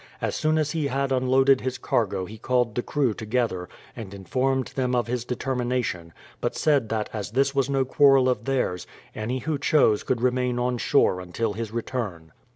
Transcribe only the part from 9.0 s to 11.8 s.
any who chose could remain on shore until his